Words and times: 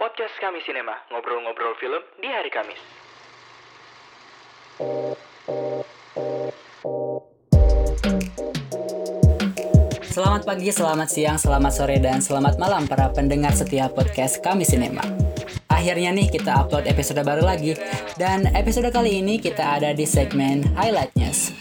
podcast 0.00 0.32
kami 0.40 0.64
sinema, 0.64 0.96
ngobrol-ngobrol 1.12 1.76
film 1.76 2.00
di 2.24 2.28
hari 2.32 2.48
Kamis. 2.48 2.80
Selamat 10.08 10.48
pagi, 10.48 10.72
selamat 10.72 11.08
siang, 11.12 11.36
selamat 11.36 11.72
sore, 11.76 12.00
dan 12.00 12.24
selamat 12.24 12.56
malam 12.56 12.88
para 12.88 13.12
pendengar 13.12 13.52
setiap 13.52 13.92
podcast 13.92 14.40
kami 14.40 14.64
Sinema. 14.64 15.04
Akhirnya 15.68 16.16
nih 16.16 16.32
kita 16.32 16.64
upload 16.64 16.88
episode 16.88 17.20
baru 17.20 17.44
lagi, 17.44 17.76
dan 18.16 18.48
episode 18.56 18.88
kali 18.88 19.20
ini 19.20 19.36
kita 19.36 19.76
ada 19.76 19.92
di 19.92 20.08
segmen 20.08 20.64
Highlight 20.80 21.12
News. 21.12 21.52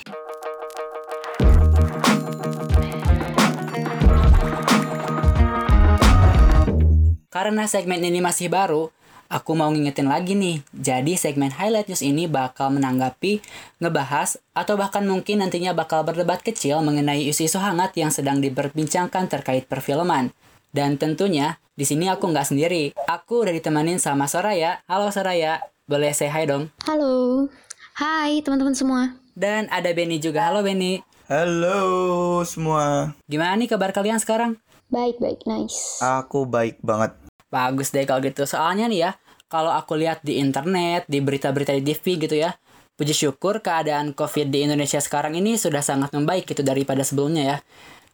Karena 7.39 7.71
segmen 7.71 8.03
ini 8.03 8.19
masih 8.19 8.51
baru, 8.51 8.91
aku 9.31 9.55
mau 9.55 9.71
ngingetin 9.71 10.11
lagi 10.11 10.35
nih. 10.35 10.59
Jadi 10.75 11.15
segmen 11.15 11.47
Highlight 11.55 11.87
News 11.87 12.03
ini 12.03 12.27
bakal 12.27 12.67
menanggapi, 12.67 13.39
ngebahas, 13.79 14.43
atau 14.51 14.75
bahkan 14.75 15.07
mungkin 15.07 15.39
nantinya 15.39 15.71
bakal 15.71 16.03
berdebat 16.03 16.43
kecil 16.43 16.83
mengenai 16.83 17.23
isu-isu 17.31 17.55
hangat 17.63 17.95
yang 17.95 18.11
sedang 18.11 18.43
diperbincangkan 18.43 19.31
terkait 19.31 19.71
perfilman. 19.71 20.35
Dan 20.75 20.99
tentunya, 20.99 21.63
di 21.79 21.87
sini 21.87 22.11
aku 22.11 22.27
nggak 22.27 22.43
sendiri. 22.43 22.91
Aku 23.07 23.47
udah 23.47 23.55
ditemanin 23.55 24.03
sama 24.03 24.27
Soraya. 24.27 24.83
Halo 24.91 25.07
Soraya, 25.07 25.63
boleh 25.87 26.11
say 26.11 26.27
hi 26.27 26.43
dong? 26.43 26.67
Halo. 26.83 27.47
Hai 27.95 28.43
teman-teman 28.43 28.75
semua. 28.75 29.15
Dan 29.31 29.71
ada 29.71 29.87
Benny 29.95 30.19
juga. 30.19 30.51
Halo 30.51 30.59
Benny. 30.59 30.99
Halo 31.31 32.43
semua. 32.43 33.15
Gimana 33.31 33.55
nih 33.55 33.71
kabar 33.71 33.95
kalian 33.95 34.19
sekarang? 34.19 34.59
Baik, 34.89 35.21
baik, 35.21 35.45
nice. 35.45 36.01
Aku 36.01 36.49
baik 36.49 36.81
banget. 36.81 37.13
Bagus 37.49 37.89
deh 37.89 38.05
kalau 38.05 38.21
gitu. 38.21 38.45
Soalnya 38.45 38.85
nih 38.85 39.09
ya, 39.09 39.11
kalau 39.49 39.73
aku 39.73 39.97
lihat 39.97 40.21
di 40.21 40.37
internet, 40.37 41.09
di 41.09 41.19
berita-berita 41.19 41.73
di 41.73 41.81
TV 41.81 42.21
gitu 42.21 42.37
ya, 42.37 42.53
puji 42.93 43.13
syukur 43.17 43.65
keadaan 43.65 44.13
COVID 44.13 44.53
di 44.53 44.69
Indonesia 44.69 45.01
sekarang 45.01 45.33
ini 45.33 45.57
sudah 45.57 45.81
sangat 45.81 46.13
membaik 46.13 46.45
gitu 46.45 46.61
daripada 46.61 47.01
sebelumnya 47.01 47.43
ya. 47.43 47.57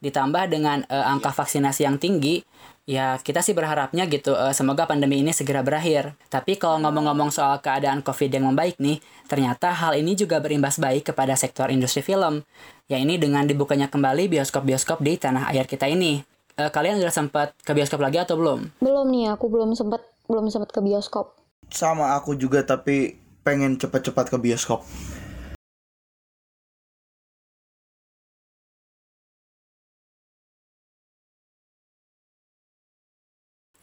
Ditambah 0.00 0.48
dengan 0.48 0.84
eh, 0.88 1.04
angka 1.04 1.36
vaksinasi 1.36 1.84
yang 1.84 2.00
tinggi, 2.00 2.40
ya 2.88 3.18
kita 3.20 3.42
sih 3.44 3.52
berharapnya 3.52 4.08
gitu 4.08 4.32
eh, 4.32 4.56
semoga 4.56 4.88
pandemi 4.88 5.20
ini 5.20 5.36
segera 5.36 5.60
berakhir. 5.60 6.16
Tapi 6.32 6.56
kalau 6.56 6.80
ngomong-ngomong 6.88 7.28
soal 7.28 7.60
keadaan 7.60 8.00
COVID 8.00 8.30
yang 8.32 8.48
membaik 8.48 8.80
nih, 8.80 9.04
ternyata 9.28 9.76
hal 9.76 10.00
ini 10.00 10.16
juga 10.16 10.40
berimbas 10.40 10.80
baik 10.80 11.12
kepada 11.12 11.36
sektor 11.36 11.68
industri 11.68 12.00
film. 12.00 12.40
Ya 12.88 12.96
ini 12.96 13.20
dengan 13.20 13.44
dibukanya 13.44 13.92
kembali 13.92 14.32
bioskop-bioskop 14.32 15.04
di 15.04 15.20
tanah 15.20 15.52
air 15.52 15.68
kita 15.68 15.84
ini. 15.90 16.35
Eh, 16.56 16.72
kalian 16.72 16.96
udah 17.04 17.12
sempat 17.12 17.52
ke 17.60 17.76
bioskop 17.76 18.00
lagi 18.00 18.16
atau 18.16 18.40
belum? 18.40 18.72
Belum 18.80 19.04
nih, 19.12 19.28
aku 19.28 19.52
belum 19.52 19.76
sempat 19.76 20.00
belum 20.24 20.48
sempat 20.48 20.72
ke 20.72 20.80
bioskop. 20.80 21.36
Sama 21.68 22.16
aku 22.16 22.32
juga 22.32 22.64
tapi 22.64 23.20
pengen 23.44 23.76
cepat-cepat 23.76 24.32
ke 24.32 24.36
bioskop. 24.40 24.80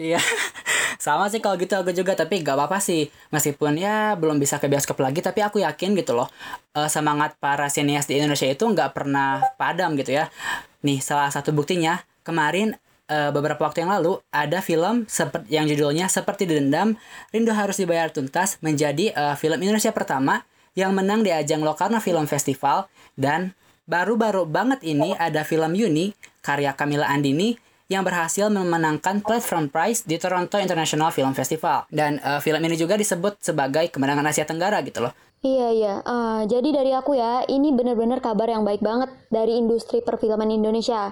Iya, 0.01 0.17
sama 1.05 1.29
sih 1.29 1.37
kalau 1.37 1.61
gitu 1.61 1.77
aku 1.77 1.93
juga 1.93 2.17
tapi 2.17 2.41
gak 2.41 2.57
apa-apa 2.57 2.81
sih 2.81 3.13
meskipun 3.29 3.77
ya 3.77 4.17
belum 4.17 4.41
bisa 4.41 4.57
ke 4.57 4.65
bioskop 4.65 4.97
lagi 4.97 5.21
tapi 5.21 5.45
aku 5.45 5.61
yakin 5.61 5.93
gitu 5.93 6.17
loh 6.17 6.25
eh, 6.73 6.89
semangat 6.89 7.37
para 7.37 7.69
sinias 7.69 8.09
di 8.09 8.17
Indonesia 8.17 8.49
itu 8.49 8.65
nggak 8.65 8.97
pernah 8.97 9.45
padam 9.61 9.93
gitu 9.93 10.17
ya. 10.17 10.33
Nih 10.81 10.97
salah 11.05 11.29
satu 11.29 11.53
buktinya 11.53 12.01
kemarin 12.23 12.79
eh, 13.11 13.29
beberapa 13.29 13.59
waktu 13.61 13.85
yang 13.85 13.91
lalu 13.93 14.19
ada 14.31 14.63
film 14.63 15.05
seperti 15.05 15.53
yang 15.53 15.67
judulnya 15.69 16.07
seperti 16.09 16.49
dendam 16.49 16.95
Rindu 17.29 17.51
harus 17.53 17.77
dibayar 17.77 18.09
tuntas 18.09 18.57
menjadi 18.63 19.13
eh, 19.13 19.35
film 19.37 19.59
Indonesia 19.61 19.91
pertama 19.91 20.47
yang 20.73 20.95
menang 20.97 21.21
di 21.21 21.29
ajang 21.29 21.61
Locarno 21.61 22.01
Film 22.01 22.25
Festival 22.25 22.89
dan 23.13 23.53
baru-baru 23.85 24.49
banget 24.49 24.81
ini 24.81 25.13
ada 25.19 25.45
film 25.45 25.75
Yuni 25.77 26.17
karya 26.41 26.73
Camila 26.73 27.05
Andini 27.11 27.59
yang 27.91 28.01
berhasil 28.01 28.47
memenangkan 28.47 29.21
Platform 29.21 29.69
Prize 29.69 30.07
di 30.07 30.17
Toronto 30.17 30.57
International 30.57 31.11
Film 31.11 31.35
Festival. 31.35 31.85
Dan 31.91 32.17
eh, 32.17 32.39
film 32.41 32.63
ini 32.63 32.79
juga 32.79 32.97
disebut 32.97 33.37
sebagai 33.43 33.91
kemenangan 33.93 34.25
Asia 34.31 34.47
Tenggara 34.47 34.81
gitu 34.81 35.03
loh. 35.03 35.13
Iya, 35.43 35.67
iya. 35.75 35.93
Eh, 36.01 36.41
jadi 36.47 36.69
dari 36.71 36.91
aku 36.95 37.19
ya, 37.19 37.43
ini 37.51 37.75
benar-benar 37.75 38.23
kabar 38.23 38.47
yang 38.47 38.63
baik 38.63 38.79
banget 38.79 39.11
dari 39.27 39.59
industri 39.59 39.99
perfilman 39.99 40.49
Indonesia. 40.49 41.11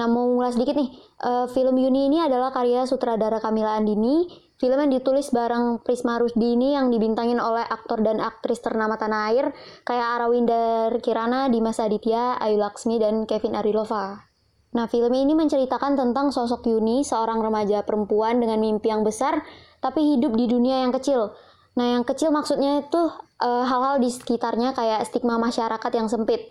Nah, 0.00 0.08
mau 0.08 0.24
ngulas 0.32 0.56
dikit 0.56 0.80
nih. 0.80 0.88
Eh, 1.20 1.46
film 1.52 1.76
Yuni 1.76 2.08
ini 2.08 2.24
adalah 2.24 2.48
karya 2.56 2.88
sutradara 2.88 3.36
Kamila 3.36 3.76
Andini. 3.76 4.24
Film 4.56 4.80
yang 4.80 4.92
ditulis 4.96 5.28
bareng 5.28 5.84
Prisma 5.84 6.16
Rusdini 6.16 6.72
yang 6.72 6.88
dibintangin 6.88 7.36
oleh 7.36 7.64
aktor 7.68 8.00
dan 8.00 8.16
aktris 8.16 8.64
ternama 8.64 8.96
tanah 8.96 9.28
air 9.28 9.52
kayak 9.84 10.20
Arawinda 10.20 10.88
Kirana, 11.04 11.52
Dimas 11.52 11.76
Aditya, 11.80 12.40
Ayu 12.40 12.56
Laksmi, 12.56 12.96
dan 12.96 13.28
Kevin 13.28 13.56
Arilova. 13.60 14.24
Nah, 14.72 14.88
film 14.88 15.12
ini 15.12 15.36
menceritakan 15.36 16.00
tentang 16.00 16.32
sosok 16.32 16.64
Yuni, 16.64 17.04
seorang 17.04 17.44
remaja 17.44 17.84
perempuan 17.84 18.40
dengan 18.40 18.56
mimpi 18.56 18.88
yang 18.88 19.04
besar, 19.04 19.44
tapi 19.84 20.16
hidup 20.16 20.32
di 20.32 20.48
dunia 20.48 20.80
yang 20.84 20.96
kecil. 20.96 21.36
Nah, 21.76 22.00
yang 22.00 22.04
kecil 22.08 22.32
maksudnya 22.32 22.84
itu 22.88 23.02
eh, 23.40 23.64
hal-hal 23.68 24.00
di 24.00 24.08
sekitarnya 24.08 24.72
kayak 24.72 25.04
stigma 25.08 25.36
masyarakat 25.36 25.92
yang 25.92 26.08
sempit. 26.08 26.48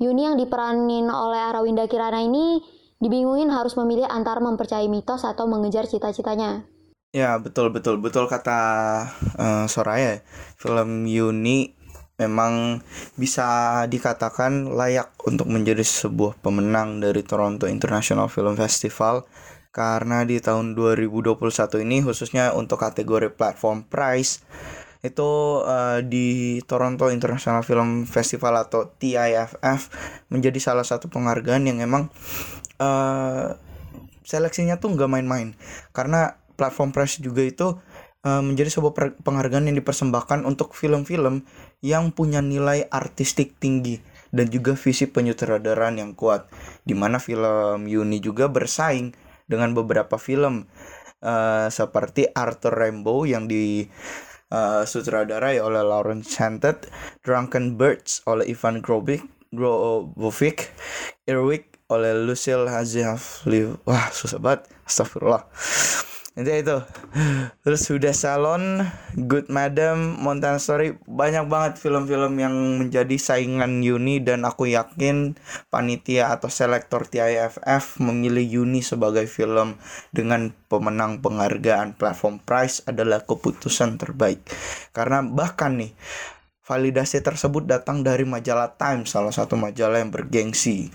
Yuni 0.00 0.24
yang 0.28 0.36
diperanin 0.36 1.08
oleh 1.08 1.40
Arawinda 1.40 1.84
Kirana 1.84 2.24
ini 2.24 2.60
dibingungin 3.02 3.50
harus 3.50 3.74
memilih 3.74 4.06
antara 4.06 4.38
mempercayai 4.38 4.86
mitos 4.86 5.26
atau 5.26 5.50
mengejar 5.50 5.90
cita-citanya. 5.90 6.62
Ya 7.10 7.36
betul 7.42 7.74
betul 7.74 7.98
betul 7.98 8.30
kata 8.30 8.60
eh, 9.36 9.66
Soraya. 9.66 10.22
Film 10.54 11.04
Yuni 11.10 11.74
memang 12.22 12.78
bisa 13.18 13.82
dikatakan 13.90 14.70
layak 14.70 15.10
untuk 15.26 15.50
menjadi 15.50 15.82
sebuah 15.82 16.38
pemenang 16.38 17.02
dari 17.02 17.26
Toronto 17.26 17.66
International 17.66 18.30
Film 18.30 18.54
Festival 18.54 19.26
karena 19.74 20.22
di 20.22 20.38
tahun 20.38 20.76
2021 20.78 21.40
ini 21.82 22.04
khususnya 22.04 22.52
untuk 22.52 22.78
kategori 22.78 23.32
platform 23.34 23.88
prize 23.88 24.44
itu 25.02 25.30
eh, 25.66 26.00
di 26.06 26.60
Toronto 26.62 27.10
International 27.10 27.66
Film 27.66 28.06
Festival 28.06 28.54
atau 28.62 28.86
TIFF 28.86 29.90
menjadi 30.30 30.58
salah 30.62 30.86
satu 30.86 31.10
penghargaan 31.10 31.66
yang 31.66 31.82
emang 31.82 32.06
eh, 32.82 33.46
seleksinya 34.26 34.82
tuh 34.82 34.98
nggak 34.98 35.10
main-main. 35.10 35.54
Karena 35.94 36.34
platform 36.58 36.90
prize 36.90 37.22
juga 37.22 37.42
itu 37.46 37.78
eh, 38.26 38.42
menjadi 38.42 38.70
sebuah 38.74 39.22
penghargaan 39.22 39.70
yang 39.70 39.78
dipersembahkan 39.78 40.42
untuk 40.42 40.74
film-film 40.74 41.46
yang 41.82 42.10
punya 42.10 42.42
nilai 42.42 42.86
artistik 42.90 43.58
tinggi 43.62 44.02
dan 44.32 44.48
juga 44.48 44.72
visi 44.72 45.04
penyutradaraan 45.06 46.00
yang 46.00 46.12
kuat 46.16 46.48
di 46.88 46.96
mana 46.96 47.20
film 47.20 47.84
Yuni 47.84 48.18
juga 48.18 48.48
bersaing 48.48 49.12
dengan 49.44 49.76
beberapa 49.76 50.16
film 50.16 50.66
eh, 51.20 51.68
seperti 51.68 52.32
Arthur 52.32 52.72
Rainbow 52.72 53.28
yang 53.28 53.44
di 53.46 53.84
eh, 54.48 54.82
sutradarai 54.88 55.60
oleh 55.60 55.84
Lawrence 55.84 56.32
Chanted, 56.32 56.88
Drunken 57.20 57.76
Birds 57.76 58.24
oleh 58.24 58.48
Ivan 58.48 58.80
Grobic, 58.80 59.20
Grobovic, 59.52 60.72
Irwik 61.28 61.71
oleh 61.90 62.12
Lucille 62.14 62.68
Hazafli. 62.68 63.72
Wah, 63.86 64.10
susah 64.12 64.38
banget. 64.38 64.68
Astagfirullah. 64.86 65.46
Intinya 66.32 66.60
itu. 66.64 66.78
Terus 67.60 67.84
sudah 67.84 68.16
Salon, 68.16 68.88
Good 69.12 69.52
Madam, 69.52 70.16
Mountain 70.16 70.56
Story, 70.56 70.96
banyak 71.04 71.44
banget 71.44 71.76
film-film 71.76 72.40
yang 72.40 72.56
menjadi 72.80 73.20
saingan 73.20 73.84
Yuni 73.84 74.24
dan 74.24 74.48
aku 74.48 74.64
yakin 74.72 75.36
panitia 75.68 76.32
atau 76.32 76.48
selektor 76.48 77.04
TIFF 77.04 78.00
memilih 78.00 78.64
Yuni 78.64 78.80
sebagai 78.80 79.28
film 79.28 79.76
dengan 80.08 80.56
pemenang 80.72 81.20
penghargaan 81.20 82.00
platform 82.00 82.40
prize 82.40 82.80
adalah 82.88 83.28
keputusan 83.28 84.00
terbaik. 84.00 84.40
Karena 84.96 85.20
bahkan 85.20 85.76
nih 85.76 85.92
validasi 86.62 87.20
tersebut 87.20 87.66
datang 87.66 88.06
dari 88.06 88.22
majalah 88.22 88.78
Time, 88.78 89.02
salah 89.04 89.34
satu 89.34 89.58
majalah 89.58 89.98
yang 89.98 90.14
bergengsi 90.14 90.94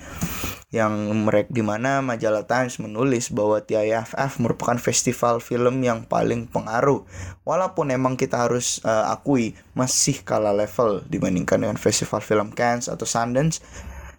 yang 0.68 0.92
mereka 1.24 1.48
di 1.48 1.64
mana 1.64 2.04
majalah 2.04 2.44
Times 2.44 2.76
menulis 2.76 3.32
bahwa 3.32 3.56
TIFF 3.64 4.36
merupakan 4.36 4.76
festival 4.76 5.40
film 5.40 5.80
yang 5.80 6.04
paling 6.04 6.44
pengaruh. 6.44 7.08
Walaupun 7.48 7.88
emang 7.88 8.20
kita 8.20 8.44
harus 8.44 8.84
eh, 8.84 9.04
akui 9.08 9.56
masih 9.72 10.20
kalah 10.20 10.52
level 10.52 11.08
dibandingkan 11.08 11.64
dengan 11.64 11.80
festival 11.80 12.20
film 12.20 12.52
Cannes 12.52 12.92
atau 12.92 13.08
Sundance, 13.08 13.64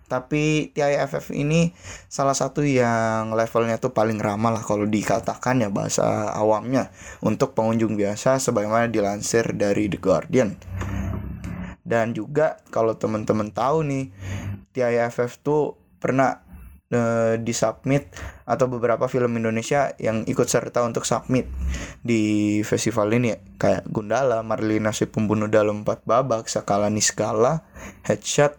tapi 0.10 0.74
TIFF 0.74 1.30
ini 1.38 1.70
salah 2.10 2.34
satu 2.34 2.66
yang 2.66 3.30
levelnya 3.38 3.78
tuh 3.78 3.94
paling 3.94 4.18
ramah 4.18 4.50
lah 4.50 4.66
kalau 4.66 4.90
dikatakan 4.90 5.62
ya 5.62 5.70
bahasa 5.70 6.34
awamnya 6.34 6.90
untuk 7.22 7.54
pengunjung 7.54 7.94
biasa 7.94 8.42
sebagaimana 8.42 8.90
dilansir 8.90 9.54
dari 9.54 9.86
The 9.86 10.02
Guardian. 10.02 10.58
Dan 11.90 12.14
juga 12.14 12.62
kalau 12.70 12.94
teman-teman 12.94 13.50
tahu 13.50 13.82
nih 13.82 14.14
TIFF 14.70 15.42
tuh 15.42 15.74
pernah 15.98 16.46
uh, 16.94 17.34
disubmit 17.42 18.14
atau 18.46 18.70
beberapa 18.70 19.10
film 19.10 19.38
Indonesia 19.38 19.94
yang 19.98 20.26
ikut 20.26 20.46
serta 20.46 20.86
untuk 20.86 21.06
submit 21.06 21.50
di 22.02 22.62
festival 22.62 23.10
ini 23.14 23.34
ya. 23.34 23.38
kayak 23.58 23.90
Gundala, 23.90 24.46
Marlina 24.46 24.94
si 24.94 25.10
pembunuh 25.10 25.50
dalam 25.50 25.82
empat 25.82 26.06
babak, 26.06 26.46
Sakala 26.46 26.94
Niskala, 26.94 27.66
Headshot, 28.06 28.58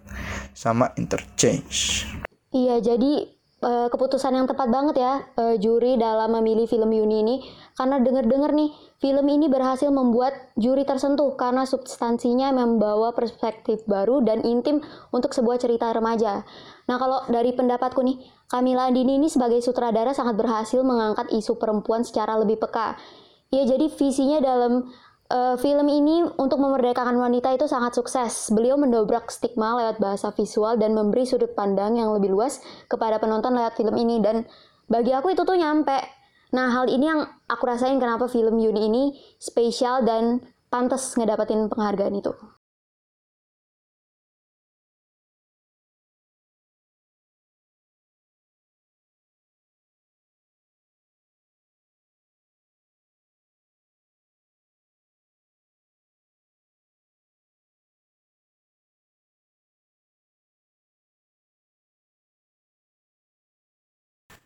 sama 0.54 0.90
Interchange. 0.98 2.06
Iya, 2.50 2.82
jadi 2.82 3.39
uh, 3.60 3.88
keputusan 3.92 4.36
yang 4.36 4.46
tepat 4.48 4.68
banget 4.68 5.00
ya 5.00 5.24
uh, 5.36 5.56
juri 5.60 5.96
dalam 6.00 6.32
memilih 6.36 6.64
film 6.68 6.90
Yuni 6.92 7.16
ini 7.24 7.36
karena 7.76 8.00
denger-dengar 8.00 8.52
nih 8.52 8.72
film 9.00 9.24
ini 9.32 9.48
berhasil 9.48 9.88
membuat 9.88 10.36
juri 10.60 10.84
tersentuh 10.84 11.32
karena 11.36 11.64
substansinya 11.64 12.52
membawa 12.52 13.16
perspektif 13.16 13.80
baru 13.88 14.20
dan 14.20 14.44
intim 14.44 14.84
untuk 15.08 15.32
sebuah 15.32 15.56
cerita 15.56 15.88
remaja. 15.88 16.44
Nah 16.84 16.96
kalau 17.00 17.24
dari 17.32 17.56
pendapatku 17.56 18.04
nih, 18.04 18.20
Kamila 18.50 18.92
Andini 18.92 19.16
ini 19.16 19.32
sebagai 19.32 19.64
sutradara 19.64 20.12
sangat 20.12 20.36
berhasil 20.36 20.84
mengangkat 20.84 21.32
isu 21.32 21.56
perempuan 21.56 22.04
secara 22.04 22.36
lebih 22.36 22.60
peka. 22.60 23.00
Ya 23.48 23.64
jadi 23.64 23.88
visinya 23.88 24.38
dalam 24.44 24.92
uh, 25.30 25.56
film 25.56 25.86
ini 25.86 26.26
untuk 26.36 26.58
memerdekakan 26.58 27.16
wanita 27.16 27.54
itu 27.54 27.70
sangat 27.70 27.96
sukses. 27.96 28.50
Beliau 28.50 28.76
mendobrak 28.76 29.30
stigma 29.30 29.78
lewat 29.78 30.02
bahasa 30.02 30.34
visual 30.34 30.76
dan 30.76 30.92
memberi 30.92 31.24
sudut 31.24 31.54
pandang 31.54 31.96
yang 31.96 32.10
lebih 32.12 32.34
luas 32.34 32.58
kepada 32.90 33.22
penonton 33.22 33.54
lewat 33.54 33.78
film 33.78 33.94
ini 33.96 34.18
dan 34.18 34.44
bagi 34.90 35.14
aku 35.14 35.32
itu 35.32 35.46
tuh 35.46 35.54
nyampe. 35.54 35.96
Nah, 36.50 36.74
hal 36.74 36.90
ini 36.90 37.06
yang 37.06 37.22
aku 37.46 37.62
rasain 37.62 38.02
kenapa 38.02 38.26
film 38.26 38.58
Yuni 38.58 38.90
ini 38.90 39.02
spesial 39.38 40.02
dan 40.02 40.42
pantas 40.66 41.14
ngedapetin 41.14 41.70
penghargaan 41.70 42.14
itu. 42.18 42.34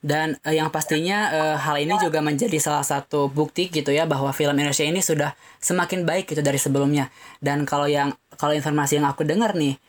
Dan 0.05 0.37
uh, 0.45 0.53
yang 0.53 0.69
pastinya 0.69 1.33
uh, 1.33 1.57
hal 1.57 1.81
ini 1.81 1.97
juga 1.97 2.21
menjadi 2.21 2.61
salah 2.61 2.85
satu 2.85 3.33
bukti 3.33 3.73
gitu 3.73 3.89
ya 3.89 4.05
bahwa 4.05 4.29
film 4.37 4.53
Indonesia 4.53 4.85
ini 4.85 5.01
sudah 5.01 5.33
semakin 5.65 6.05
baik 6.05 6.29
gitu 6.29 6.45
dari 6.45 6.61
sebelumnya. 6.61 7.09
Dan 7.41 7.65
kalau 7.65 7.89
yang 7.89 8.13
kalau 8.37 8.53
informasi 8.53 9.01
yang 9.01 9.09
aku 9.09 9.25
dengar 9.25 9.57
nih 9.57 9.81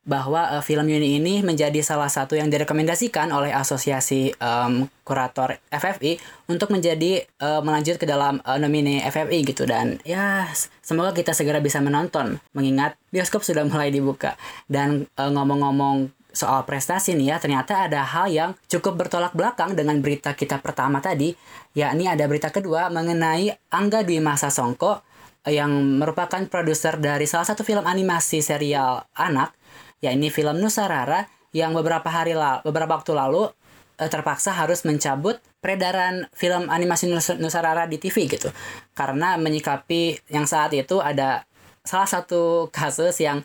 bahwa 0.00 0.58
uh, 0.58 0.62
film 0.64 0.88
Yuni 0.88 1.22
ini 1.22 1.44
menjadi 1.44 1.84
salah 1.84 2.08
satu 2.08 2.32
yang 2.32 2.48
direkomendasikan 2.48 3.28
oleh 3.30 3.52
Asosiasi 3.52 4.32
um, 4.40 4.88
Kurator 5.06 5.60
FFI 5.68 6.16
untuk 6.48 6.72
menjadi 6.72 7.28
uh, 7.38 7.60
melanjut 7.60 8.00
ke 8.00 8.08
dalam 8.08 8.40
uh, 8.42 8.56
nomine 8.56 9.04
FFI 9.06 9.44
gitu 9.44 9.68
dan 9.68 10.00
ya 10.02 10.48
semoga 10.80 11.12
kita 11.12 11.36
segera 11.36 11.60
bisa 11.60 11.84
menonton 11.84 12.40
mengingat 12.56 12.96
bioskop 13.12 13.44
sudah 13.44 13.62
mulai 13.70 13.92
dibuka 13.92 14.40
dan 14.66 15.04
ngomong-ngomong 15.14 16.19
soal 16.32 16.62
prestasi 16.66 17.14
nih 17.18 17.34
ya, 17.34 17.36
ternyata 17.38 17.86
ada 17.86 18.06
hal 18.06 18.26
yang 18.30 18.50
cukup 18.66 19.06
bertolak 19.06 19.34
belakang 19.34 19.74
dengan 19.74 19.98
berita 19.98 20.34
kita 20.34 20.58
pertama 20.62 21.02
tadi, 21.02 21.34
yakni 21.74 22.06
ada 22.06 22.26
berita 22.26 22.50
kedua 22.50 22.88
mengenai 22.90 23.50
Angga 23.70 24.02
Dwi 24.02 24.22
Masa 24.22 24.48
Songko 24.50 25.02
yang 25.48 25.72
merupakan 25.98 26.40
produser 26.46 27.00
dari 27.00 27.24
salah 27.24 27.48
satu 27.48 27.64
film 27.64 27.86
animasi 27.86 28.44
serial 28.44 29.06
anak, 29.16 29.56
yakni 30.04 30.28
film 30.28 30.60
Nusarara 30.60 31.24
yang 31.56 31.72
beberapa 31.72 32.06
hari 32.06 32.36
lalu, 32.36 32.60
beberapa 32.66 33.00
waktu 33.00 33.12
lalu 33.16 33.48
eh, 33.96 34.10
terpaksa 34.10 34.52
harus 34.52 34.84
mencabut 34.84 35.40
peredaran 35.60 36.28
film 36.36 36.68
animasi 36.68 37.08
Nusarara 37.40 37.88
di 37.88 37.96
TV 37.96 38.28
gitu. 38.28 38.52
Karena 38.92 39.40
menyikapi 39.40 40.32
yang 40.32 40.44
saat 40.44 40.76
itu 40.76 41.00
ada 41.00 41.48
salah 41.84 42.08
satu 42.08 42.68
kasus 42.68 43.16
yang 43.20 43.40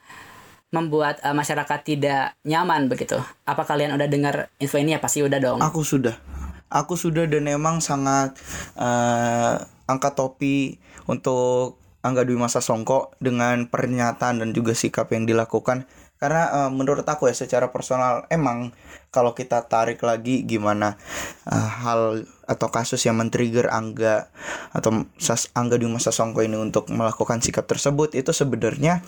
membuat 0.76 1.24
uh, 1.24 1.32
masyarakat 1.32 1.80
tidak 1.88 2.36
nyaman 2.44 2.92
begitu. 2.92 3.16
Apa 3.48 3.64
kalian 3.64 3.96
udah 3.96 4.08
dengar 4.12 4.52
info 4.60 4.76
ini 4.76 4.92
ya 4.92 5.00
pasti 5.00 5.24
udah 5.24 5.40
dong. 5.40 5.64
Aku 5.64 5.88
sudah. 5.88 6.20
Aku 6.68 7.00
sudah 7.00 7.24
dan 7.24 7.48
emang 7.48 7.80
sangat 7.80 8.36
uh, 8.76 9.64
angkat 9.88 10.14
topi 10.20 10.76
untuk 11.08 11.80
Angga 12.04 12.28
Dwi 12.28 12.38
Masa 12.38 12.60
Songko 12.60 13.16
dengan 13.18 13.66
pernyataan 13.72 14.44
dan 14.44 14.50
juga 14.52 14.76
sikap 14.76 15.10
yang 15.16 15.24
dilakukan 15.24 15.88
karena 16.16 16.48
uh, 16.48 16.72
menurut 16.72 17.04
aku 17.04 17.28
ya 17.28 17.36
secara 17.36 17.76
personal 17.76 18.24
emang 18.32 18.72
kalau 19.12 19.36
kita 19.36 19.68
tarik 19.68 20.00
lagi 20.00 20.48
gimana 20.48 20.96
uh, 21.44 21.70
hal 21.84 22.24
atau 22.48 22.68
kasus 22.72 23.04
yang 23.04 23.20
men-trigger 23.20 23.68
Angga 23.68 24.32
atau 24.72 25.12
Sas 25.20 25.52
Angga 25.52 25.76
di 25.76 25.92
masa 25.92 26.16
Songko 26.16 26.40
ini 26.40 26.56
untuk 26.56 26.88
melakukan 26.88 27.44
sikap 27.44 27.68
tersebut 27.68 28.16
itu 28.16 28.32
sebenarnya 28.32 29.04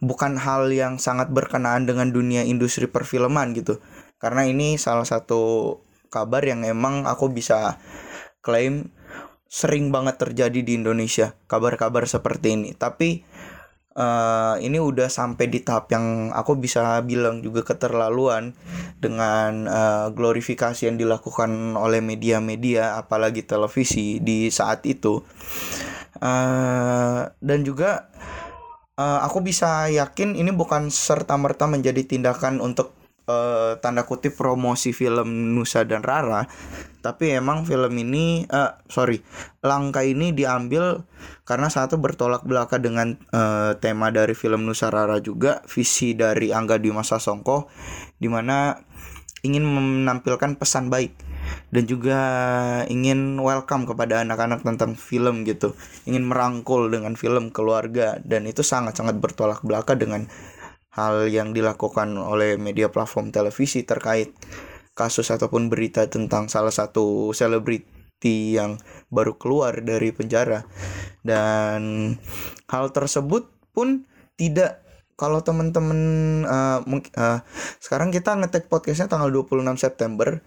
bukan 0.00 0.40
hal 0.40 0.72
yang 0.72 0.96
sangat 0.96 1.28
berkenaan 1.28 1.84
dengan 1.84 2.10
dunia 2.10 2.42
industri 2.42 2.88
perfilman 2.88 3.52
gitu. 3.52 3.78
Karena 4.20 4.48
ini 4.48 4.76
salah 4.76 5.04
satu 5.04 5.76
kabar 6.08 6.42
yang 6.44 6.64
emang 6.66 7.06
aku 7.06 7.30
bisa 7.30 7.78
klaim 8.40 8.90
sering 9.50 9.90
banget 9.90 10.16
terjadi 10.16 10.60
di 10.62 10.72
Indonesia 10.76 11.36
kabar-kabar 11.46 12.04
seperti 12.08 12.56
ini. 12.56 12.70
Tapi 12.72 13.24
uh, 13.96 14.56
ini 14.62 14.78
udah 14.78 15.10
sampai 15.10 15.50
di 15.50 15.60
tahap 15.60 15.90
yang 15.92 16.30
aku 16.30 16.56
bisa 16.56 17.00
bilang 17.02 17.42
juga 17.44 17.66
keterlaluan 17.66 18.54
dengan 19.02 19.66
uh, 19.66 20.06
glorifikasi 20.14 20.86
yang 20.86 20.96
dilakukan 20.96 21.74
oleh 21.76 21.98
media-media 21.98 22.96
apalagi 23.00 23.44
televisi 23.44 24.22
di 24.22 24.48
saat 24.48 24.86
itu. 24.86 25.20
Uh, 26.20 27.26
dan 27.40 27.64
juga 27.64 28.10
uh, 29.00 29.18
aku 29.24 29.40
bisa 29.40 29.88
yakin 29.88 30.36
ini 30.36 30.52
bukan 30.52 30.92
serta 30.92 31.40
merta 31.40 31.64
menjadi 31.64 32.04
tindakan 32.04 32.60
untuk 32.60 32.92
uh, 33.24 33.80
tanda 33.80 34.04
kutip 34.04 34.36
promosi 34.36 34.92
film 34.92 35.56
Nusa 35.56 35.88
dan 35.88 36.04
Rara 36.04 36.44
tapi 37.00 37.32
emang 37.32 37.64
film 37.64 37.96
ini 37.96 38.44
uh, 38.52 38.76
sorry 38.92 39.24
langkah 39.64 40.04
ini 40.04 40.36
diambil 40.36 41.08
karena 41.48 41.72
satu 41.72 41.96
bertolak 41.96 42.44
belakang 42.44 42.84
dengan 42.84 43.16
uh, 43.32 43.72
tema 43.80 44.12
dari 44.12 44.36
film 44.36 44.68
Nusa 44.68 44.92
Rara 44.92 45.16
juga 45.24 45.64
visi 45.64 46.12
dari 46.12 46.52
Angga 46.52 46.76
di 46.76 46.92
Masa 46.92 47.16
Songko 47.16 47.72
di 48.20 48.28
mana 48.28 48.76
ingin 49.40 49.64
menampilkan 49.64 50.60
pesan 50.60 50.92
baik 50.92 51.29
dan 51.70 51.86
juga 51.86 52.18
ingin 52.90 53.38
welcome 53.38 53.86
kepada 53.86 54.26
anak-anak 54.26 54.66
tentang 54.66 54.98
film 54.98 55.46
gitu. 55.46 55.78
Ingin 56.04 56.26
merangkul 56.26 56.90
dengan 56.90 57.14
film 57.14 57.54
keluarga. 57.54 58.18
Dan 58.22 58.50
itu 58.50 58.66
sangat-sangat 58.66 59.22
bertolak 59.22 59.62
belakang 59.62 60.02
dengan 60.02 60.22
hal 60.90 61.30
yang 61.30 61.54
dilakukan 61.54 62.18
oleh 62.18 62.58
media 62.58 62.90
platform 62.90 63.30
televisi 63.30 63.86
terkait 63.86 64.34
kasus 64.98 65.30
ataupun 65.30 65.70
berita 65.70 66.10
tentang 66.10 66.50
salah 66.50 66.74
satu 66.74 67.30
selebriti 67.30 68.58
yang 68.58 68.82
baru 69.08 69.38
keluar 69.38 69.78
dari 69.80 70.10
penjara. 70.10 70.66
Dan 71.22 72.14
hal 72.66 72.90
tersebut 72.90 73.46
pun 73.70 74.10
tidak 74.34 74.89
kalau 75.20 75.44
teman-teman 75.44 76.00
uh, 76.48 76.80
uh, 77.20 77.44
sekarang 77.76 78.08
kita 78.08 78.32
ngetek 78.40 78.72
podcastnya 78.72 79.12
tanggal 79.12 79.28
26 79.28 79.76
September 79.76 80.40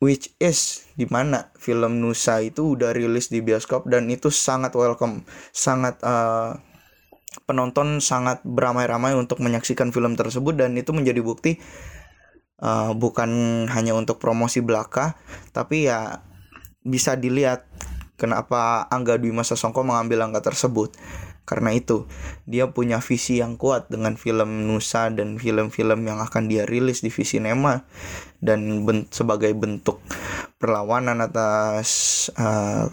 which 0.00 0.32
is 0.40 0.88
di 0.96 1.04
mana 1.04 1.52
film 1.60 2.00
Nusa 2.00 2.40
itu 2.40 2.72
udah 2.72 2.96
rilis 2.96 3.28
di 3.28 3.44
bioskop 3.44 3.84
dan 3.84 4.08
itu 4.08 4.32
sangat 4.32 4.72
welcome 4.72 5.28
sangat 5.52 6.00
uh, 6.00 6.56
penonton 7.44 8.00
sangat 8.00 8.40
beramai-ramai 8.48 9.12
untuk 9.12 9.44
menyaksikan 9.44 9.92
film 9.92 10.16
tersebut 10.16 10.56
dan 10.56 10.72
itu 10.80 10.96
menjadi 10.96 11.20
bukti 11.20 11.60
uh, 12.64 12.96
bukan 12.96 13.28
hanya 13.68 13.92
untuk 13.92 14.16
promosi 14.16 14.64
belaka 14.64 15.20
tapi 15.52 15.84
ya 15.84 16.24
bisa 16.80 17.12
dilihat 17.12 17.68
kenapa 18.16 18.88
Angga 18.88 19.20
Dwi 19.20 19.36
Masa 19.36 19.52
Songko 19.52 19.84
mengambil 19.84 20.24
angka 20.24 20.48
tersebut 20.48 20.96
karena 21.48 21.72
itu 21.72 22.04
dia 22.44 22.68
punya 22.68 23.00
visi 23.00 23.40
yang 23.40 23.56
kuat 23.56 23.88
dengan 23.88 24.20
film 24.20 24.68
Nusa 24.68 25.08
dan 25.08 25.40
film-film 25.40 26.04
yang 26.04 26.20
akan 26.20 26.44
dia 26.52 26.68
rilis 26.68 27.00
di 27.00 27.08
Visinema 27.08 27.88
dan 28.44 28.84
ben 28.84 29.08
sebagai 29.08 29.56
bentuk 29.56 30.04
perlawanan 30.60 31.24
atas 31.24 31.88
uh, 32.36 32.92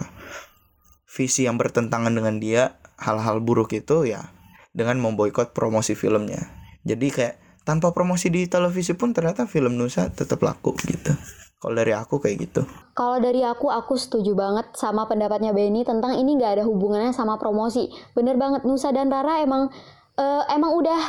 visi 1.11 1.43
yang 1.43 1.59
bertentangan 1.59 2.15
dengan 2.15 2.39
dia 2.39 2.79
hal-hal 2.95 3.43
buruk 3.43 3.75
itu 3.75 4.07
ya 4.07 4.31
dengan 4.71 5.03
memboikot 5.03 5.51
promosi 5.51 5.91
filmnya. 5.99 6.47
Jadi 6.87 7.07
kayak 7.11 7.35
tanpa 7.67 7.91
promosi 7.91 8.31
di 8.31 8.47
televisi 8.47 8.95
pun 8.95 9.11
ternyata 9.11 9.43
film 9.51 9.75
Nusa 9.75 10.07
tetap 10.15 10.39
laku 10.39 10.71
gitu 10.79 11.11
kalau 11.65 11.81
dari 11.81 11.97
aku 11.97 12.21
kayak 12.21 12.37
gitu. 12.45 12.61
Kalau 12.93 13.17
dari 13.17 13.41
aku 13.41 13.73
aku 13.73 13.97
setuju 13.97 14.37
banget 14.37 14.69
sama 14.77 15.09
pendapatnya 15.09 15.49
Benny 15.49 15.81
tentang 15.81 16.13
ini 16.13 16.37
nggak 16.37 16.61
ada 16.61 16.63
hubungannya 16.69 17.09
sama 17.09 17.41
promosi. 17.41 17.89
Bener 18.13 18.37
banget 18.37 18.69
Nusa 18.69 18.93
dan 18.93 19.09
Rara 19.09 19.41
emang 19.41 19.73
uh, 20.13 20.45
emang 20.53 20.77
udah 20.77 21.01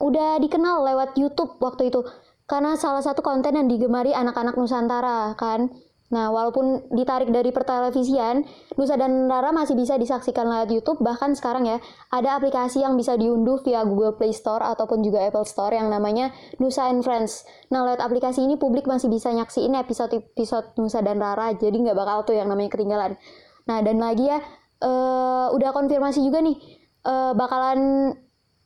udah 0.00 0.40
dikenal 0.40 0.88
lewat 0.88 1.20
YouTube 1.20 1.60
waktu 1.60 1.92
itu. 1.92 2.00
Karena 2.48 2.80
salah 2.80 3.04
satu 3.04 3.20
konten 3.20 3.60
yang 3.60 3.68
digemari 3.68 4.16
anak-anak 4.16 4.56
Nusantara 4.56 5.36
kan. 5.36 5.68
Nah, 6.14 6.30
walaupun 6.30 6.86
ditarik 6.94 7.34
dari 7.34 7.50
pertelevisian, 7.50 8.46
Nusa 8.78 8.94
dan 8.94 9.26
Rara 9.26 9.50
masih 9.50 9.74
bisa 9.74 9.98
disaksikan 9.98 10.46
lewat 10.46 10.70
YouTube, 10.70 11.02
bahkan 11.02 11.34
sekarang 11.34 11.66
ya, 11.66 11.82
ada 12.14 12.38
aplikasi 12.38 12.86
yang 12.86 12.94
bisa 12.94 13.18
diunduh 13.18 13.58
via 13.66 13.82
Google 13.82 14.14
Play 14.14 14.30
Store 14.30 14.62
ataupun 14.62 15.02
juga 15.02 15.26
Apple 15.26 15.42
Store 15.42 15.74
yang 15.74 15.90
namanya 15.90 16.30
Nusa 16.62 16.86
and 16.86 17.02
Friends. 17.02 17.42
Nah, 17.74 17.82
lewat 17.82 17.98
aplikasi 17.98 18.46
ini 18.46 18.54
publik 18.54 18.86
masih 18.86 19.10
bisa 19.10 19.34
nyaksiin 19.34 19.74
episode-episode 19.74 20.78
Nusa 20.78 21.02
dan 21.02 21.18
Rara, 21.18 21.50
jadi 21.58 21.74
nggak 21.74 21.98
bakal 21.98 22.30
tuh 22.30 22.38
yang 22.38 22.46
namanya 22.46 22.70
ketinggalan. 22.70 23.18
Nah, 23.66 23.82
dan 23.82 23.98
lagi 23.98 24.30
ya, 24.30 24.38
uh, 24.86 25.50
udah 25.50 25.74
konfirmasi 25.74 26.22
juga 26.22 26.38
nih, 26.46 26.62
uh, 27.02 27.34
bakalan 27.34 28.14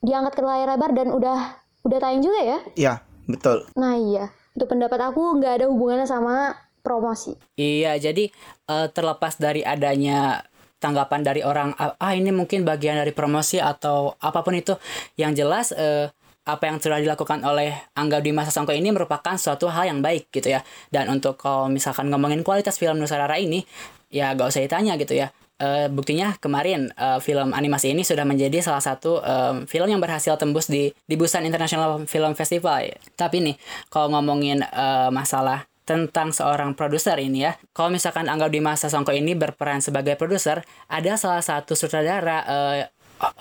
diangkat 0.05 0.37
ke 0.37 0.43
layar 0.45 0.69
lebar 0.77 0.93
dan 0.93 1.09
udah 1.17 1.65
udah 1.87 1.99
tayang 1.99 2.21
juga 2.21 2.41
ya? 2.45 2.59
Iya, 2.77 2.95
betul. 3.25 3.67
Nah 3.75 3.97
iya, 3.99 4.31
itu 4.55 4.65
pendapat 4.67 4.99
aku 5.11 5.39
nggak 5.39 5.63
ada 5.63 5.67
hubungannya 5.71 6.07
sama 6.07 6.55
promosi. 6.81 7.35
Iya, 7.59 7.99
jadi 7.99 8.31
uh, 8.71 8.89
terlepas 8.89 9.37
dari 9.37 9.67
adanya 9.67 10.47
tanggapan 10.79 11.27
dari 11.27 11.43
orang 11.43 11.75
ah 11.75 12.15
ini 12.15 12.31
mungkin 12.31 12.63
bagian 12.63 13.03
dari 13.03 13.11
promosi 13.11 13.59
atau 13.59 14.15
apa 14.23 14.47
pun 14.47 14.55
itu 14.55 14.79
yang 15.19 15.35
jelas 15.35 15.75
uh, 15.75 16.07
apa 16.49 16.65
yang 16.65 16.81
sudah 16.81 16.97
dilakukan 16.97 17.45
oleh 17.45 17.77
Angga 17.93 18.25
Dwi 18.25 18.33
Masa 18.33 18.49
Songko 18.49 18.73
ini 18.73 18.89
merupakan 18.89 19.37
suatu 19.37 19.69
hal 19.69 19.93
yang 19.93 20.01
baik 20.01 20.33
gitu 20.33 20.49
ya. 20.49 20.65
Dan 20.89 21.13
untuk 21.13 21.37
kalau 21.37 21.69
misalkan 21.69 22.09
ngomongin 22.09 22.41
kualitas 22.41 22.81
film 22.81 22.97
Nusantara 22.97 23.37
ini, 23.37 23.69
ya 24.09 24.33
gak 24.33 24.49
usah 24.49 24.65
ditanya 24.65 24.97
gitu 24.97 25.13
ya. 25.13 25.29
Uh, 25.59 25.91
buktinya 25.93 26.39
kemarin 26.41 26.89
uh, 26.97 27.21
film 27.21 27.53
animasi 27.53 27.93
ini 27.93 28.07
sudah 28.07 28.25
menjadi 28.25 28.65
salah 28.65 28.81
satu 28.81 29.21
um, 29.21 29.67
film 29.69 29.91
yang 29.93 30.01
berhasil 30.01 30.41
tembus 30.41 30.73
di 30.73 30.89
di 31.05 31.15
Busan 31.21 31.45
International 31.45 32.01
Film 32.09 32.33
Festival. 32.33 32.97
Tapi 33.13 33.45
nih, 33.45 33.57
kalau 33.93 34.09
ngomongin 34.17 34.65
uh, 34.65 35.13
masalah 35.13 35.68
tentang 35.89 36.37
seorang 36.37 36.77
produser 36.77 37.17
ini 37.17 37.49
ya. 37.49 37.57
Kalau 37.73 37.89
misalkan 37.89 38.29
Angga 38.29 38.53
di 38.53 38.61
masa 38.61 38.93
Songko 38.93 39.17
ini 39.17 39.33
berperan 39.33 39.81
sebagai 39.81 40.21
produser, 40.21 40.61
ada 40.93 41.17
salah 41.17 41.41
satu 41.41 41.73
sutradara 41.73 42.45
uh, 42.45 42.85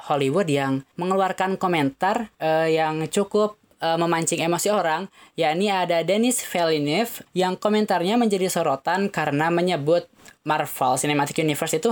Hollywood 0.08 0.48
yang 0.48 0.88
mengeluarkan 0.96 1.60
komentar 1.60 2.32
uh, 2.40 2.66
yang 2.72 3.04
cukup 3.12 3.60
uh, 3.84 4.00
memancing 4.00 4.40
emosi 4.40 4.72
orang, 4.72 5.12
yakni 5.36 5.68
ada 5.68 6.02
Denis 6.08 6.40
Villeneuve 6.42 7.28
yang 7.36 7.60
komentarnya 7.60 8.16
menjadi 8.16 8.48
sorotan 8.48 9.12
karena 9.12 9.52
menyebut 9.52 10.08
Marvel 10.48 10.96
Cinematic 10.96 11.44
Universe 11.44 11.76
itu 11.76 11.92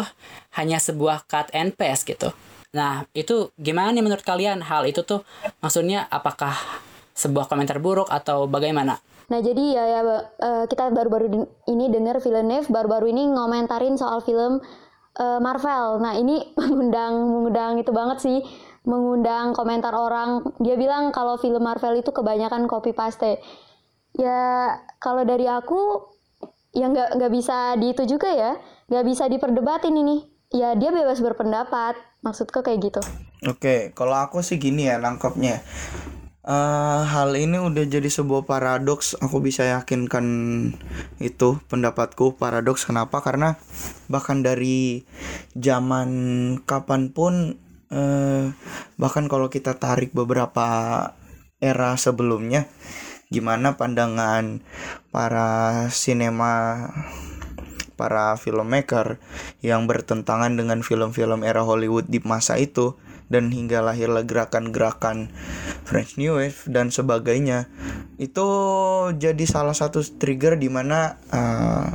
hanya 0.56 0.80
sebuah 0.80 1.28
cut 1.28 1.52
and 1.52 1.76
paste 1.76 2.08
gitu. 2.08 2.32
Nah, 2.72 3.08
itu 3.16 3.52
gimana 3.60 3.92
nih 3.92 4.04
menurut 4.04 4.24
kalian 4.24 4.64
hal 4.64 4.88
itu 4.88 5.04
tuh 5.04 5.24
maksudnya 5.60 6.08
apakah 6.12 6.56
sebuah 7.16 7.48
komentar 7.48 7.80
buruk 7.80 8.12
atau 8.12 8.48
bagaimana? 8.48 9.00
Nah 9.26 9.40
jadi 9.42 9.64
ya, 9.74 9.84
ya 9.90 10.02
uh, 10.06 10.66
kita 10.70 10.94
baru-baru 10.94 11.50
ini 11.66 11.90
dengar 11.90 12.22
Villeneuve 12.22 12.70
baru-baru 12.70 13.10
ini 13.10 13.34
ngomentarin 13.34 13.98
soal 13.98 14.22
film 14.22 14.62
uh, 15.18 15.40
Marvel. 15.42 15.98
Nah 16.02 16.14
ini 16.18 16.46
mengundang 16.60 17.14
mengundang 17.26 17.74
itu 17.82 17.90
banget 17.90 18.18
sih, 18.22 18.40
mengundang 18.86 19.58
komentar 19.58 19.98
orang. 19.98 20.46
Dia 20.62 20.78
bilang 20.78 21.10
kalau 21.10 21.42
film 21.42 21.66
Marvel 21.66 21.98
itu 21.98 22.14
kebanyakan 22.14 22.70
copy 22.70 22.94
paste. 22.94 23.42
Ya 24.16 24.72
kalau 25.02 25.26
dari 25.26 25.50
aku 25.50 26.12
ya 26.76 26.92
nggak 26.92 27.20
nggak 27.20 27.32
bisa 27.34 27.76
di 27.80 27.92
itu 27.98 28.04
juga 28.06 28.30
ya, 28.32 28.62
nggak 28.94 29.06
bisa 29.10 29.26
diperdebatin 29.26 29.96
ini. 29.96 30.18
Ya 30.54 30.78
dia 30.78 30.94
bebas 30.94 31.20
berpendapat. 31.20 31.98
Maksudku 32.22 32.66
kayak 32.66 32.90
gitu. 32.90 33.02
Oke, 33.46 33.94
kalau 33.94 34.18
aku 34.18 34.42
sih 34.42 34.58
gini 34.58 34.90
ya 34.90 34.98
nangkepnya 34.98 35.62
uh, 36.46 37.02
hal 37.04 37.34
ini 37.36 37.58
udah 37.60 37.84
jadi 37.90 38.08
sebuah 38.08 38.46
paradoks. 38.46 39.18
Aku 39.20 39.42
bisa 39.42 39.66
yakinkan 39.66 40.26
itu 41.20 41.60
pendapatku 41.68 42.38
paradoks. 42.38 42.86
Kenapa? 42.86 43.20
Karena 43.20 43.58
bahkan 44.08 44.46
dari 44.46 45.04
zaman 45.58 46.10
kapan 46.64 47.12
pun 47.12 47.58
uh, 47.90 48.54
bahkan 48.96 49.26
kalau 49.28 49.50
kita 49.50 49.76
tarik 49.82 50.14
beberapa 50.14 50.66
era 51.60 51.98
sebelumnya 51.98 52.70
gimana 53.34 53.74
pandangan 53.74 54.62
para 55.10 55.90
sinema 55.90 56.88
para 57.98 58.36
filmmaker 58.38 59.18
yang 59.64 59.88
bertentangan 59.90 60.54
dengan 60.54 60.84
film-film 60.86 61.42
era 61.42 61.64
Hollywood 61.66 62.06
di 62.06 62.22
masa 62.22 62.60
itu 62.60 63.00
dan 63.30 63.50
hingga 63.50 63.82
lahirlah 63.82 64.24
gerakan-gerakan 64.26 65.34
French 65.86 66.18
New 66.18 66.38
Wave 66.38 66.66
dan 66.70 66.94
sebagainya. 66.94 67.70
Itu 68.22 68.48
jadi 69.18 69.46
salah 69.50 69.74
satu 69.74 70.02
trigger 70.02 70.58
di 70.58 70.70
mana 70.70 71.18
uh, 71.34 71.90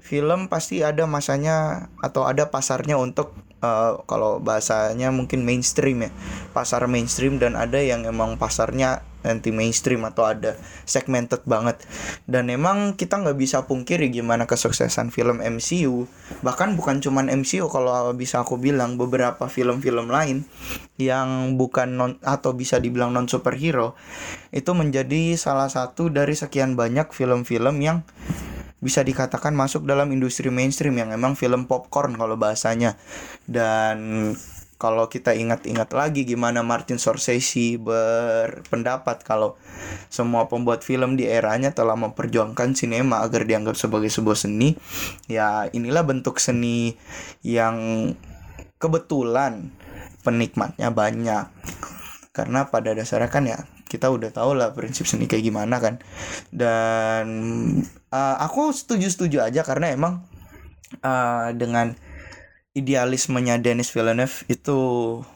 film 0.00 0.46
pasti 0.46 0.86
ada 0.86 1.04
masanya 1.10 1.90
atau 1.98 2.24
ada 2.24 2.48
pasarnya 2.48 2.94
untuk 2.94 3.34
uh, 3.60 4.02
kalau 4.06 4.38
bahasanya 4.38 5.10
mungkin 5.10 5.42
mainstream 5.42 6.06
ya 6.06 6.10
pasar 6.54 6.86
mainstream 6.86 7.42
dan 7.42 7.58
ada 7.58 7.82
yang 7.82 8.06
emang 8.06 8.38
pasarnya 8.38 9.02
anti 9.26 9.50
mainstream 9.50 10.06
atau 10.06 10.24
ada 10.24 10.54
segmented 10.88 11.42
banget. 11.44 11.82
Dan 12.24 12.48
emang 12.48 12.94
kita 12.94 13.18
nggak 13.20 13.36
bisa 13.36 13.66
pungkiri 13.66 14.08
gimana 14.08 14.46
kesuksesan 14.46 15.10
film 15.10 15.42
MCU 15.42 16.06
bahkan 16.40 16.74
bukan 16.78 16.98
cuman 17.02 17.30
MCU 17.30 17.66
kalau 17.66 18.10
bisa 18.14 18.42
aku 18.42 18.58
bilang 18.58 18.98
beberapa 18.98 19.46
film-film 19.50 20.10
lain 20.10 20.46
yang 20.96 21.58
bukan 21.60 21.88
non 21.98 22.12
atau 22.24 22.56
bisa 22.56 22.80
dibilang 22.80 23.12
non 23.12 23.28
superhero 23.28 23.98
itu 24.54 24.72
menjadi 24.72 25.36
salah 25.36 25.68
satu 25.68 26.08
dari 26.08 26.32
sekian 26.32 26.78
banyak 26.78 27.12
film-film 27.12 27.76
yang 27.82 28.06
bisa 28.76 29.00
dikatakan 29.02 29.56
masuk 29.56 29.88
dalam 29.88 30.12
industri 30.12 30.52
mainstream 30.52 30.94
yang 31.00 31.10
emang 31.10 31.34
film 31.34 31.64
popcorn 31.64 32.14
kalau 32.14 32.36
bahasanya. 32.36 32.94
Dan 33.48 34.30
kalau 34.76 35.08
kita 35.08 35.32
ingat-ingat 35.32 35.88
lagi 35.96 36.28
gimana 36.28 36.60
Martin 36.60 37.00
Scorsese 37.00 37.80
berpendapat 37.80 39.24
kalau 39.24 39.56
semua 40.12 40.52
pembuat 40.52 40.84
film 40.84 41.16
di 41.16 41.24
eranya 41.24 41.72
telah 41.72 41.96
memperjuangkan 41.96 42.76
sinema 42.76 43.24
agar 43.24 43.48
dianggap 43.48 43.72
sebagai 43.72 44.12
sebuah 44.12 44.36
seni 44.36 44.76
ya 45.32 45.64
inilah 45.72 46.04
bentuk 46.04 46.36
seni 46.36 46.92
yang 47.40 48.12
kebetulan 48.76 49.72
penikmatnya 50.20 50.92
banyak. 50.92 51.46
Karena 52.36 52.68
pada 52.68 52.92
dasarnya 52.92 53.32
kan 53.32 53.48
ya 53.48 53.64
kita 53.86 54.10
udah 54.12 54.28
tahu 54.34 54.58
lah 54.58 54.74
prinsip 54.76 55.08
seni 55.08 55.24
kayak 55.24 55.46
gimana 55.46 55.80
kan. 55.80 56.02
Dan 56.52 57.26
uh, 58.12 58.36
aku 58.42 58.74
setuju-setuju 58.76 59.40
aja 59.40 59.64
karena 59.64 59.94
emang 59.94 60.26
uh, 61.00 61.48
dengan 61.56 61.96
idealismenya 62.76 63.56
Denis 63.56 63.88
Villeneuve 63.88 64.44
itu 64.52 64.78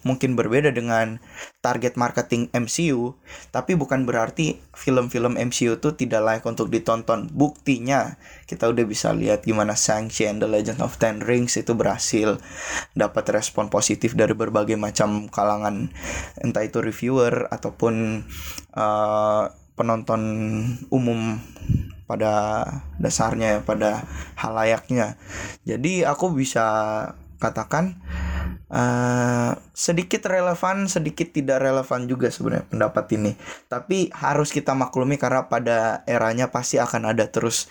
mungkin 0.05 0.37
berbeda 0.37 0.77
dengan 0.77 1.25
target 1.65 1.97
marketing 1.97 2.53
MCU, 2.53 3.17
tapi 3.49 3.81
bukan 3.81 4.05
berarti 4.05 4.61
film-film 4.77 5.41
MCU 5.41 5.81
itu 5.81 5.97
tidak 5.97 6.21
layak 6.21 6.45
untuk 6.45 6.69
ditonton. 6.69 7.33
Buktinya 7.33 8.21
kita 8.45 8.69
udah 8.69 8.85
bisa 8.85 9.17
lihat 9.17 9.49
gimana 9.49 9.73
Shang-Chi 9.73 10.29
and 10.29 10.45
the 10.45 10.49
Legend 10.53 10.85
of 10.85 11.01
Ten 11.01 11.25
Rings 11.25 11.57
itu 11.57 11.73
berhasil 11.73 12.37
dapat 12.93 13.25
respon 13.33 13.73
positif 13.73 14.13
dari 14.13 14.37
berbagai 14.37 14.77
macam 14.77 15.33
kalangan, 15.33 15.89
entah 16.45 16.61
itu 16.61 16.85
reviewer 16.85 17.49
ataupun 17.49 18.21
uh, 18.77 19.49
penonton 19.81 20.21
umum 20.93 21.41
pada 22.05 22.67
dasarnya 22.99 23.65
pada 23.65 24.05
halayaknya. 24.37 25.17
Jadi 25.63 26.03
aku 26.03 26.35
bisa 26.35 26.67
katakan 27.41 27.97
uh, 28.71 29.53
sedikit 29.75 30.23
relevan, 30.31 30.87
sedikit 30.87 31.35
tidak 31.35 31.61
relevan 31.61 32.07
juga 32.07 32.31
sebenarnya 32.31 32.67
pendapat 32.71 33.05
ini. 33.19 33.33
Tapi 33.67 34.13
harus 34.15 34.55
kita 34.55 34.73
maklumi 34.73 35.19
karena 35.19 35.51
pada 35.51 36.07
eranya 36.07 36.49
pasti 36.53 36.79
akan 36.79 37.11
ada 37.11 37.27
terus 37.33 37.67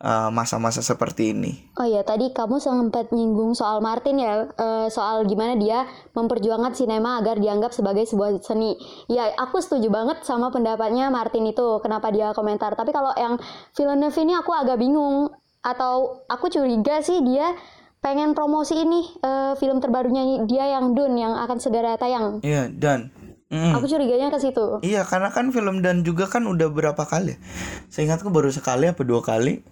eh, 0.00 0.30
masa-masa 0.30 0.80
uh, 0.80 0.86
seperti 0.86 1.34
ini. 1.34 1.52
Oh 1.76 1.86
iya, 1.86 2.06
tadi 2.06 2.30
kamu 2.32 2.62
sempat 2.62 3.10
nyinggung 3.12 3.52
soal 3.58 3.82
Martin 3.82 4.22
ya, 4.22 4.46
uh, 4.48 4.86
soal 4.88 5.26
gimana 5.26 5.58
dia 5.58 5.84
memperjuangkan 6.14 6.72
sinema 6.78 7.18
agar 7.20 7.42
dianggap 7.42 7.74
sebagai 7.74 8.06
sebuah 8.06 8.38
seni. 8.40 8.78
Ya, 9.10 9.34
aku 9.36 9.58
setuju 9.58 9.90
banget 9.90 10.22
sama 10.22 10.54
pendapatnya 10.54 11.10
Martin 11.10 11.44
itu, 11.50 11.82
kenapa 11.82 12.14
dia 12.14 12.30
komentar. 12.32 12.78
Tapi 12.78 12.94
kalau 12.94 13.12
yang 13.18 13.36
Villeneuve 13.74 14.18
ini 14.22 14.32
aku 14.38 14.54
agak 14.54 14.78
bingung 14.78 15.32
atau 15.58 16.22
aku 16.30 16.46
curiga 16.48 17.02
sih 17.02 17.18
dia 17.26 17.52
pengen 17.98 18.32
promosi 18.32 18.78
ini 18.78 19.00
uh, 19.22 19.58
film 19.58 19.82
terbarunya 19.82 20.46
dia 20.46 20.78
yang 20.78 20.94
Dun 20.94 21.18
yang 21.18 21.34
akan 21.34 21.58
segera 21.58 21.98
tayang. 21.98 22.40
Iya, 22.42 22.70
Dan. 22.70 23.10
Mm. 23.48 23.72
Aku 23.80 23.88
curiganya 23.88 24.28
ke 24.28 24.36
situ. 24.44 24.76
Iya, 24.84 25.08
karena 25.08 25.32
kan 25.32 25.48
film 25.48 25.80
dan 25.80 26.04
juga 26.04 26.28
kan 26.28 26.44
udah 26.44 26.68
berapa 26.68 27.00
kali. 27.08 27.40
Saya 27.88 28.12
ingatku 28.12 28.28
baru 28.28 28.52
sekali 28.52 28.92
apa 28.92 29.00
dua 29.08 29.24
kali. 29.24 29.64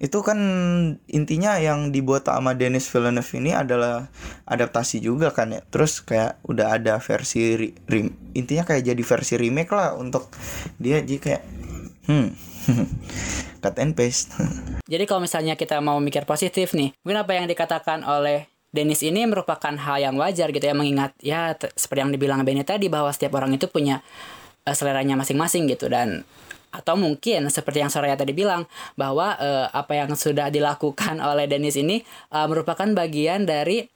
Itu 0.00 0.24
kan 0.24 0.40
intinya 1.12 1.60
yang 1.60 1.92
dibuat 1.92 2.24
sama 2.24 2.56
Dennis 2.56 2.88
Villeneuve 2.88 3.28
ini 3.36 3.52
adalah 3.52 4.08
adaptasi 4.48 5.04
juga 5.04 5.28
kan 5.36 5.52
ya. 5.52 5.60
Terus 5.68 6.00
kayak 6.00 6.40
udah 6.48 6.80
ada 6.80 6.96
versi 7.04 7.52
re, 7.52 7.68
re, 7.84 8.08
intinya 8.32 8.64
kayak 8.64 8.96
jadi 8.96 9.02
versi 9.04 9.34
remake 9.36 9.76
lah 9.76 9.92
untuk 9.92 10.32
dia 10.80 11.04
jadi 11.04 11.20
kayak 11.20 11.42
Hmm. 12.08 12.32
Cut 13.62 13.76
and 13.76 13.92
paste. 13.92 14.32
Jadi 14.92 15.04
kalau 15.04 15.20
misalnya 15.20 15.60
kita 15.60 15.76
mau 15.84 16.00
mikir 16.00 16.24
positif 16.24 16.72
nih, 16.72 16.96
mungkin 17.04 17.20
apa 17.20 17.36
yang 17.36 17.44
dikatakan 17.44 18.00
oleh 18.00 18.48
Dennis 18.68 19.00
ini 19.00 19.24
merupakan 19.24 19.72
hal 19.72 19.96
yang 20.00 20.14
wajar 20.20 20.52
gitu 20.52 20.60
ya 20.60 20.76
mengingat 20.76 21.16
ya 21.24 21.56
seperti 21.56 22.00
yang 22.04 22.12
dibilang 22.12 22.44
Benny 22.44 22.64
tadi 22.64 22.92
bahwa 22.92 23.08
setiap 23.08 23.40
orang 23.40 23.56
itu 23.56 23.64
punya 23.68 24.04
uh, 24.68 24.74
seleranya 24.76 25.16
masing-masing 25.16 25.64
gitu 25.72 25.88
dan 25.88 26.28
atau 26.68 27.00
mungkin 27.00 27.48
seperti 27.48 27.80
yang 27.80 27.88
Soraya 27.88 28.12
tadi 28.12 28.36
bilang 28.36 28.68
bahwa 28.92 29.40
uh, 29.40 29.72
apa 29.72 29.96
yang 29.96 30.12
sudah 30.12 30.52
dilakukan 30.52 31.16
oleh 31.30 31.48
Dennis 31.48 31.80
ini 31.80 32.04
uh, 32.32 32.44
merupakan 32.44 32.86
bagian 32.92 33.48
dari 33.48 33.88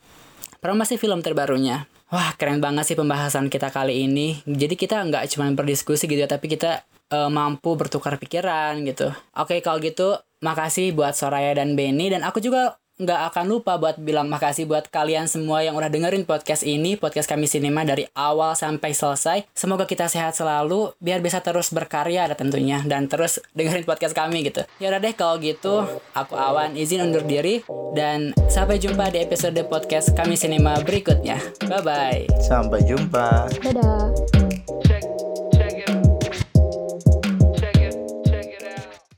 promosi 0.64 0.96
film 0.96 1.20
terbarunya. 1.20 1.84
Wah 2.12 2.36
keren 2.36 2.60
banget 2.60 2.92
sih 2.92 2.96
pembahasan 2.96 3.48
kita 3.48 3.72
kali 3.72 4.04
ini. 4.04 4.36
Jadi 4.44 4.76
kita 4.76 5.00
nggak 5.00 5.32
cuma 5.32 5.48
berdiskusi 5.56 6.04
gitu 6.04 6.20
ya, 6.20 6.28
tapi 6.28 6.44
kita 6.44 6.84
uh, 7.08 7.32
mampu 7.32 7.72
bertukar 7.72 8.20
pikiran 8.20 8.84
gitu. 8.84 9.12
Oke 9.36 9.60
kalau 9.64 9.80
gitu 9.80 10.20
makasih 10.44 10.92
buat 10.92 11.16
Soraya 11.16 11.56
dan 11.56 11.72
Benny 11.72 12.12
dan 12.12 12.20
aku 12.20 12.40
juga 12.44 12.81
nggak 13.00 13.20
akan 13.32 13.44
lupa 13.48 13.80
buat 13.80 13.96
bilang 13.96 14.28
makasih 14.28 14.68
buat 14.68 14.88
kalian 14.92 15.24
semua 15.24 15.64
yang 15.64 15.72
udah 15.72 15.88
dengerin 15.88 16.28
podcast 16.28 16.60
ini, 16.66 17.00
podcast 17.00 17.24
kami 17.24 17.48
Sinema 17.48 17.88
dari 17.88 18.04
awal 18.12 18.52
sampai 18.52 18.92
selesai. 18.92 19.48
Semoga 19.56 19.88
kita 19.88 20.12
sehat 20.12 20.36
selalu, 20.36 20.92
biar 21.00 21.24
bisa 21.24 21.40
terus 21.40 21.72
berkarya 21.72 22.28
ada 22.28 22.36
tentunya 22.36 22.84
dan 22.84 23.08
terus 23.08 23.40
dengerin 23.56 23.88
podcast 23.88 24.12
kami 24.12 24.44
gitu. 24.44 24.62
Ya 24.76 24.92
udah 24.92 25.00
deh 25.00 25.14
kalau 25.16 25.40
gitu, 25.40 25.88
aku 26.12 26.34
Awan 26.36 26.76
izin 26.76 27.00
undur 27.06 27.24
diri 27.24 27.64
dan 27.96 28.36
sampai 28.50 28.76
jumpa 28.76 29.08
di 29.08 29.24
episode 29.24 29.56
podcast 29.70 30.12
kami 30.12 30.36
Sinema 30.36 30.76
berikutnya. 30.84 31.40
Bye 31.64 31.80
bye. 31.80 32.22
Sampai 32.44 32.84
jumpa. 32.84 33.48
Dadah. 33.62 34.41